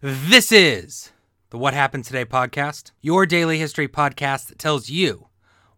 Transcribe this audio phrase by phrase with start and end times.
[0.00, 1.10] This is
[1.50, 5.26] the What Happened Today podcast, your daily history podcast that tells you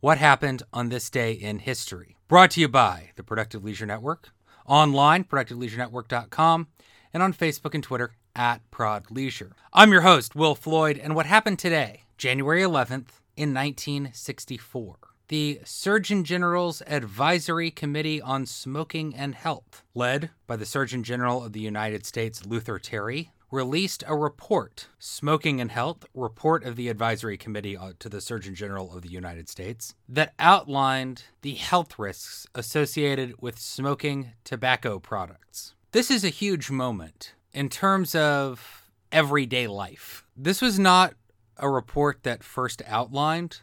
[0.00, 2.16] what happened on this day in history.
[2.26, 4.30] Brought to you by the Productive Leisure Network,
[4.66, 6.66] online, productiveleisurenetwork.com,
[7.14, 9.52] and on Facebook and Twitter at Prod Leisure.
[9.72, 14.96] I'm your host, Will Floyd, and what happened today, January 11th, in 1964.
[15.28, 21.52] The Surgeon General's Advisory Committee on Smoking and Health, led by the Surgeon General of
[21.52, 27.36] the United States, Luther Terry, released a report, Smoking and Health, report of the Advisory
[27.36, 32.46] Committee uh, to the Surgeon General of the United States, that outlined the health risks
[32.54, 35.74] associated with smoking tobacco products.
[35.92, 40.24] This is a huge moment in terms of everyday life.
[40.36, 41.14] This was not
[41.56, 43.60] a report that first outlined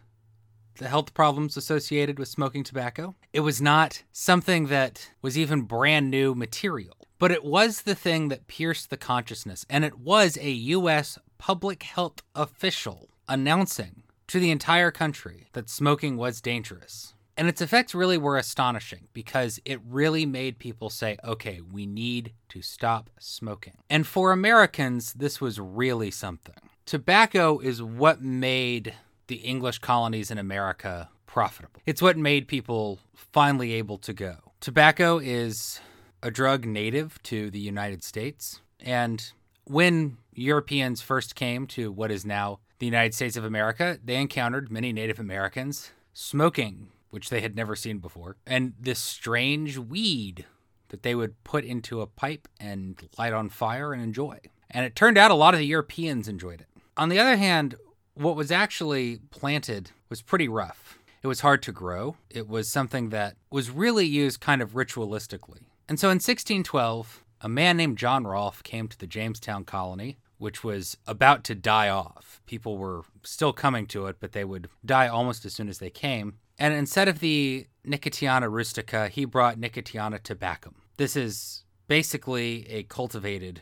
[0.77, 3.15] the health problems associated with smoking tobacco.
[3.31, 6.97] It was not something that was even brand new material.
[7.17, 11.17] But it was the thing that pierced the consciousness, and it was a U.S.
[11.37, 17.13] public health official announcing to the entire country that smoking was dangerous.
[17.37, 22.31] And its effects really were astonishing because it really made people say, okay, we need
[22.49, 23.77] to stop smoking.
[23.89, 26.55] And for Americans, this was really something.
[26.85, 28.93] Tobacco is what made
[29.27, 31.81] the English colonies in America profitable.
[31.85, 34.35] It's what made people finally able to go.
[34.61, 35.81] Tobacco is
[36.25, 38.59] a drug native to the United States.
[38.79, 39.31] And
[39.65, 44.71] when Europeans first came to what is now the United States of America, they encountered
[44.71, 50.45] many Native Americans smoking, which they had never seen before, and this strange weed
[50.89, 54.39] that they would put into a pipe and light on fire and enjoy.
[54.71, 56.67] And it turned out a lot of the Europeans enjoyed it.
[56.97, 57.75] On the other hand,
[58.15, 60.97] what was actually planted was pretty rough.
[61.21, 62.17] It was hard to grow.
[62.31, 65.59] It was something that was really used kind of ritualistically.
[65.87, 70.63] And so in 1612, a man named John Rolfe came to the Jamestown colony, which
[70.63, 72.41] was about to die off.
[72.45, 75.89] People were still coming to it, but they would die almost as soon as they
[75.89, 76.35] came.
[76.57, 80.73] And instead of the Nicotiana rustica, he brought Nicotiana tabacum.
[80.97, 83.61] This is basically a cultivated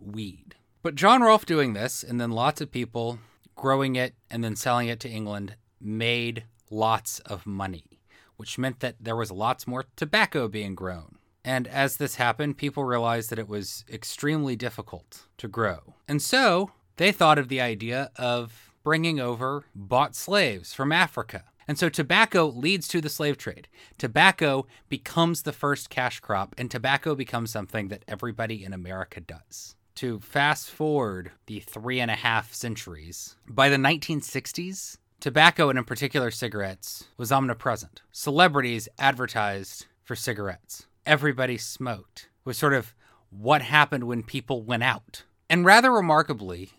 [0.00, 0.54] weed.
[0.82, 3.18] But John Rolfe doing this, and then lots of people
[3.56, 8.00] growing it and then selling it to England, made lots of money,
[8.36, 11.15] which meant that there was lots more tobacco being grown.
[11.46, 15.94] And as this happened, people realized that it was extremely difficult to grow.
[16.08, 21.44] And so they thought of the idea of bringing over bought slaves from Africa.
[21.68, 23.68] And so tobacco leads to the slave trade.
[23.96, 29.76] Tobacco becomes the first cash crop, and tobacco becomes something that everybody in America does.
[29.96, 35.84] To fast forward the three and a half centuries, by the 1960s, tobacco, and in
[35.84, 38.02] particular cigarettes, was omnipresent.
[38.10, 42.94] Celebrities advertised for cigarettes everybody smoked was sort of
[43.30, 45.24] what happened when people went out.
[45.48, 46.70] And rather remarkably,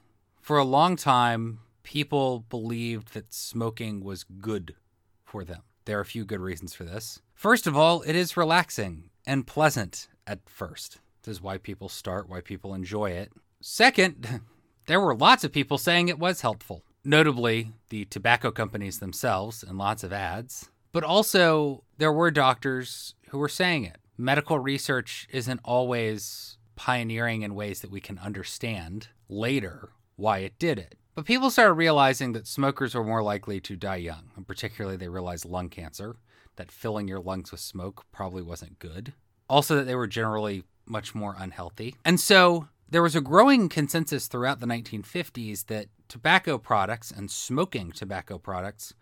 [0.41, 4.75] for a long time, people believed that smoking was good
[5.23, 5.61] for them.
[5.85, 7.21] There are a few good reasons for this.
[7.33, 10.99] First of all, it is relaxing and pleasant at first.
[11.23, 13.31] This is why people start, why people enjoy it.
[13.61, 14.41] Second,
[14.87, 19.77] there were lots of people saying it was helpful, notably the tobacco companies themselves and
[19.77, 20.69] lots of ads.
[20.91, 27.55] But also, there were doctors who were saying it medical research isn't always pioneering in
[27.55, 30.95] ways that we can understand later why it did it.
[31.15, 35.09] But people started realizing that smokers were more likely to die young, and particularly they
[35.09, 36.17] realized lung cancer,
[36.57, 39.13] that filling your lungs with smoke probably wasn't good.
[39.49, 41.95] Also, that they were generally much more unhealthy.
[42.05, 47.91] And so there was a growing consensus throughout the 1950s that tobacco products and smoking
[47.91, 48.93] tobacco products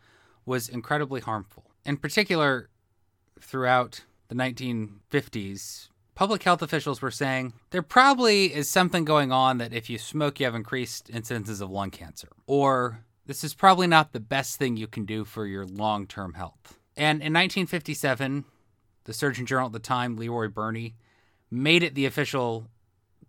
[0.45, 1.71] was incredibly harmful.
[1.85, 2.69] In particular,
[3.41, 9.73] throughout the 1950s, public health officials were saying there probably is something going on that
[9.73, 12.29] if you smoke, you have increased incidences of lung cancer.
[12.47, 16.33] Or this is probably not the best thing you can do for your long term
[16.33, 16.79] health.
[16.97, 18.45] And in 1957,
[19.03, 20.95] the Surgeon General at the time, Leroy Burney,
[21.51, 22.67] made it the official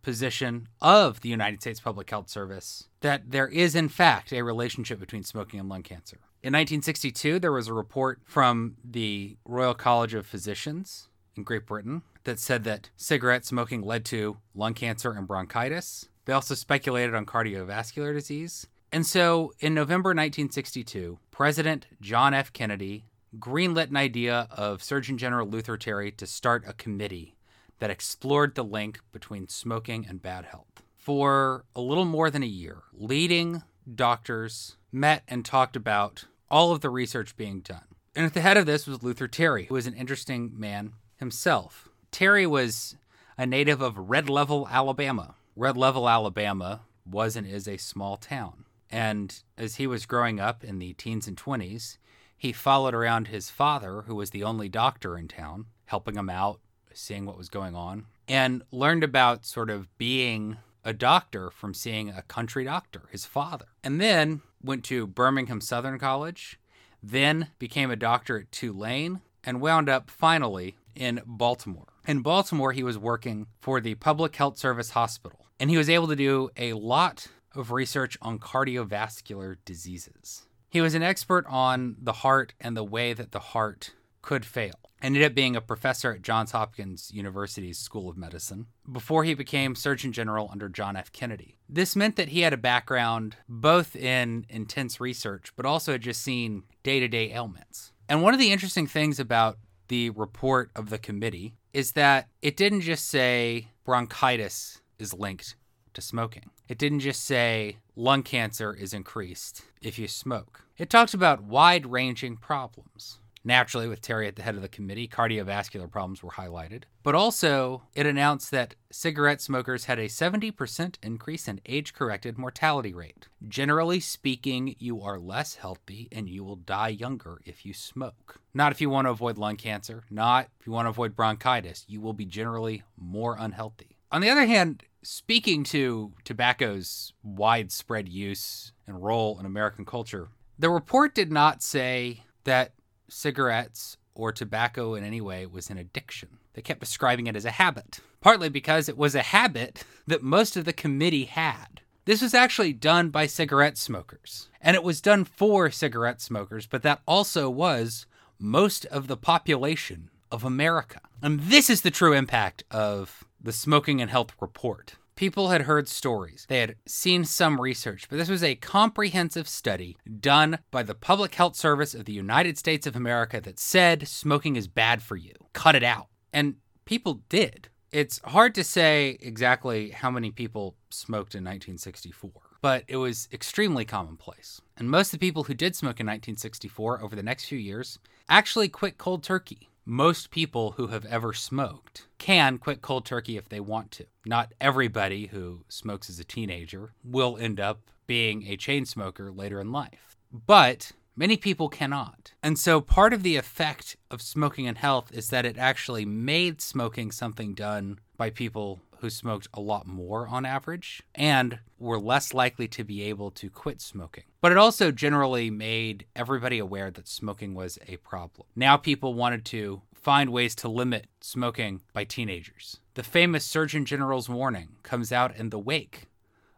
[0.03, 5.01] position of the United States Public Health Service that there is, in fact, a relationship
[5.01, 6.19] between smoking and lung cancer.
[6.47, 12.03] In 1962, there was a report from the Royal College of Physicians in Great Britain
[12.23, 16.09] that said that cigarette smoking led to lung cancer and bronchitis.
[16.25, 18.69] They also speculated on cardiovascular disease.
[18.93, 22.53] And so in November 1962, President John F.
[22.53, 23.07] Kennedy
[23.41, 27.35] greenlit an idea of Surgeon General Luther Terry to start a committee
[27.81, 30.85] that explored the link between smoking and bad health.
[30.97, 36.81] For a little more than a year, leading doctors met and talked about all of
[36.81, 37.85] the research being done.
[38.15, 41.89] And at the head of this was Luther Terry, who was an interesting man himself.
[42.11, 42.97] Terry was
[43.37, 45.35] a native of Red Level, Alabama.
[45.55, 48.65] Red Level, Alabama was and is a small town.
[48.91, 51.99] And as he was growing up in the teens and 20s,
[52.37, 56.61] he followed around his father, who was the only doctor in town, helping him out,
[56.93, 60.57] seeing what was going on, and learned about sort of being
[60.87, 63.67] a doctor from seeing a country doctor, his father.
[63.83, 66.61] And then went to Birmingham Southern College,
[67.03, 71.89] then became a doctor at Tulane, and wound up finally in Baltimore.
[72.07, 76.07] In Baltimore, he was working for the Public Health Service Hospital, and he was able
[76.07, 80.47] to do a lot of research on cardiovascular diseases.
[80.69, 83.93] He was an expert on the heart and the way that the heart
[84.27, 84.75] could fail.
[85.01, 89.77] Ended up being a professor at Johns Hopkins University's School of Medicine before he became
[89.77, 91.13] Surgeon General under John F.
[91.13, 91.57] Kennedy.
[91.69, 96.23] This meant that he had a background both in intense research, but also had just
[96.23, 97.93] seen day to day ailments.
[98.09, 102.57] And one of the interesting things about the report of the committee is that it
[102.57, 105.55] didn't just say bronchitis is linked
[105.95, 106.51] to smoking.
[106.69, 110.65] It didn't just say lung cancer is increased if you smoke.
[110.79, 113.21] It talks about wide ranging problems.
[113.47, 116.83] Naturally, with Terry at the head of the committee, cardiovascular problems were highlighted.
[117.05, 122.93] But also, it announced that cigarette smokers had a 70% increase in age corrected mortality
[122.93, 123.29] rate.
[123.47, 128.41] Generally speaking, you are less healthy and you will die younger if you smoke.
[128.53, 131.85] Not if you want to avoid lung cancer, not if you want to avoid bronchitis.
[131.87, 133.97] You will be generally more unhealthy.
[134.11, 140.69] On the other hand, speaking to tobacco's widespread use and role in American culture, the
[140.69, 142.73] report did not say that
[143.09, 146.39] cigarettes or tobacco in any way was an addiction.
[146.55, 150.57] They kept describing it as a habit, partly because it was a habit that most
[150.57, 151.83] of the committee had.
[152.07, 156.83] This was actually done by cigarette smokers, and it was done for cigarette smokers, but
[156.83, 158.07] that also was
[158.39, 161.01] most of the population of America.
[161.23, 164.95] And this is the true impact of the Smoking and Health Report.
[165.17, 169.97] People had heard stories, they had seen some research, but this was a comprehensive study
[170.21, 174.57] done by the Public Health Service of the United States of America that said smoking
[174.57, 175.33] is bad for you.
[175.55, 176.09] Cut it out.
[176.35, 177.69] And people did.
[177.93, 182.31] It's hard to say exactly how many people smoked in 1964,
[182.61, 184.61] but it was extremely commonplace.
[184.77, 187.99] And most of the people who did smoke in 1964 over the next few years
[188.29, 193.49] actually quit cold turkey most people who have ever smoked can quit cold turkey if
[193.49, 194.05] they want to.
[194.25, 199.61] Not everybody who smokes as a teenager will end up being a chain smoker later
[199.61, 200.17] in life.
[200.33, 202.33] But many people cannot.
[202.43, 206.61] And so part of the effect of smoking and health is that it actually made
[206.61, 212.33] smoking something done by people who smoked a lot more on average and were less
[212.33, 214.25] likely to be able to quit smoking.
[214.41, 218.47] But it also generally made everybody aware that smoking was a problem.
[218.55, 222.81] Now people wanted to find ways to limit smoking by teenagers.
[222.95, 226.07] The famous Surgeon General's warning comes out in the wake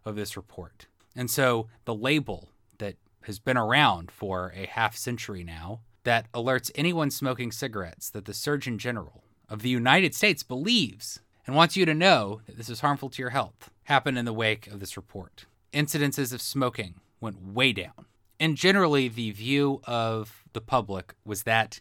[0.04, 0.86] of this report.
[1.16, 6.70] And so the label that has been around for a half century now that alerts
[6.74, 11.86] anyone smoking cigarettes that the Surgeon General of the United States believes and wants you
[11.86, 14.98] to know that this is harmful to your health happened in the wake of this
[14.98, 15.46] report.
[15.72, 18.04] Incidences of smoking went way down.
[18.38, 21.80] And generally, the view of the public was that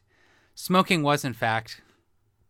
[0.55, 1.81] smoking was, in fact,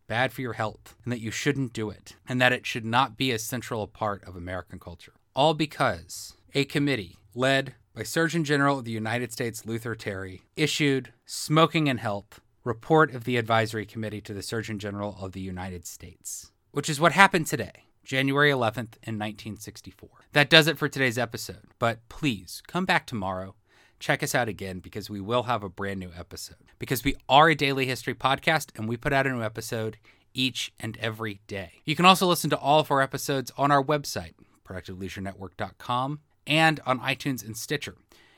[0.06, 3.18] bad for your health and that you shouldn't do it and that it should not
[3.18, 5.14] be a central part of American culture.
[5.36, 11.14] All because a committee led by Surgeon General of the United States Luther Terry issued
[11.26, 15.88] Smoking and Health report of the advisory committee to the Surgeon General of the United
[15.88, 17.72] States which is what happened today,
[18.04, 20.10] January 11th in 1964.
[20.34, 23.56] That does it for today's episode, but please come back tomorrow.
[24.00, 26.70] Check us out again because we will have a brand new episode.
[26.78, 29.98] Because we are a daily history podcast and we put out a new episode
[30.36, 31.82] each and every day.
[31.84, 37.00] You can also listen to all of our episodes on our website, productiveleisurenetwork.com, and on
[37.00, 37.96] iTunes and Stitcher.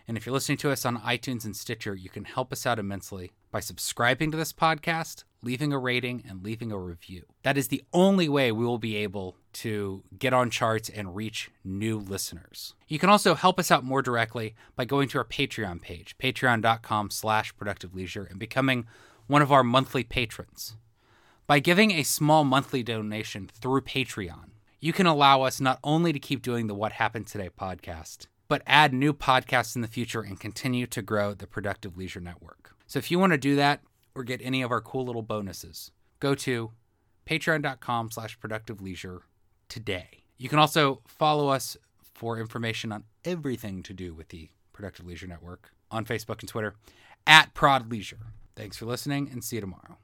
[0.08, 2.80] And if you're listening to us on iTunes and Stitcher, you can help us out
[2.80, 7.24] immensely by subscribing to this podcast, leaving a rating, and leaving a review.
[7.44, 11.50] That is the only way we will be able to get on charts and reach
[11.64, 12.76] new listeners.
[12.88, 17.10] You can also help us out more directly by going to our Patreon page, patreon.com
[17.12, 18.86] slash productive leisure, and becoming
[19.28, 20.76] one of our monthly patrons.
[21.48, 26.20] By giving a small monthly donation through Patreon, you can allow us not only to
[26.20, 30.40] keep doing the What Happened Today podcast, but add new podcasts in the future and
[30.40, 32.76] continue to grow the Productive Leisure Network.
[32.88, 33.82] So if you want to do that
[34.20, 36.72] or get any of our cool little bonuses, go to
[37.26, 39.22] patreon.com slash productive leisure
[39.70, 40.24] today.
[40.38, 45.28] You can also follow us for information on everything to do with the Productive Leisure
[45.28, 46.76] Network on Facebook and Twitter
[47.26, 48.34] at Prod Leisure.
[48.56, 49.98] Thanks for listening and see you tomorrow.